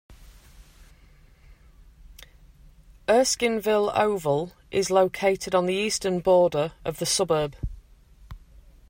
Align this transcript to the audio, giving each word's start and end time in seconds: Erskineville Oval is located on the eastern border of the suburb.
Erskineville 3.07 3.95
Oval 3.95 4.51
is 4.71 4.89
located 4.89 5.53
on 5.53 5.67
the 5.67 5.75
eastern 5.75 6.21
border 6.21 6.71
of 6.83 6.97
the 6.97 7.05
suburb. 7.05 7.55